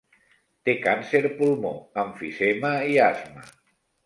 Té 0.69 0.73
càncer 0.85 1.21
pulmó, 1.41 1.73
emfisema 2.05 2.73
i 2.95 2.99
asma. 3.11 3.47